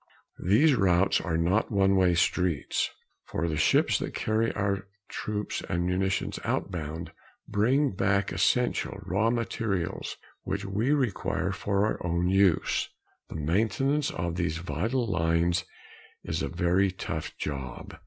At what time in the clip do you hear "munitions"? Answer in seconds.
5.85-6.39